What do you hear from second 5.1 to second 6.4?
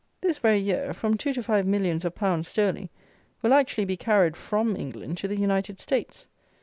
to the United States.